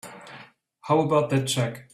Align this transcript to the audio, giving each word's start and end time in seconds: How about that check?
How 0.81 1.01
about 1.01 1.29
that 1.29 1.45
check? 1.47 1.89